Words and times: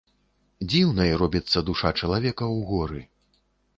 Дзіўнай 0.69 1.11
робіцца 1.21 1.63
душа 1.67 1.89
чалавека 1.99 2.45
ў 2.55 2.57
горы. 2.71 3.01